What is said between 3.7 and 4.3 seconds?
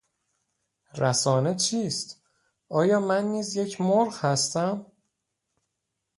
مرغ